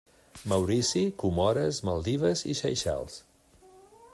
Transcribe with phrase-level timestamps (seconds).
[0.53, 3.19] Maurici, Comores, Maldives i Seychelles.